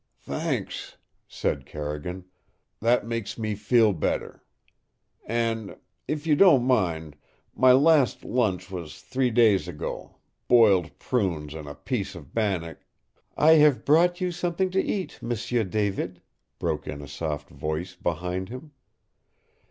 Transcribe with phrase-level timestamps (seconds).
[0.23, 0.97] "Thanks,"
[1.27, 2.25] said Carrigan.
[2.79, 4.43] "That makes me feel better.
[5.27, 5.77] And
[6.07, 7.15] if you don't mind
[7.53, 10.15] my last lunch was three days ago,
[10.47, 12.79] boiled prunes and a piece of bannock"
[13.37, 16.23] "I have brought you something to eat, M'sieu David,"
[16.57, 18.71] broke in a soft voice behind him.